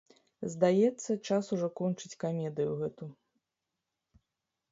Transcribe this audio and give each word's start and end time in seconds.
Здаецца, 0.53 1.11
час 1.27 1.43
ужо 1.57 1.67
кончыць 1.81 2.19
камедыю 2.23 2.71
гэту. 2.79 3.09